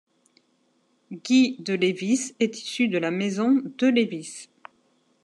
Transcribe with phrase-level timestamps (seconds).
[1.11, 4.49] Guy de Lévis est issu de la maison de Lévis.